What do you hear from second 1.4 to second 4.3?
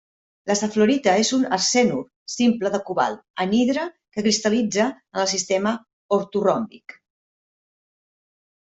arsenur simple de cobalt, anhidre, que